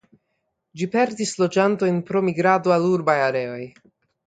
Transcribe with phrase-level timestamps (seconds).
[0.79, 3.63] Ĝi perdis loĝantojn pro migrado al urbaj areoj.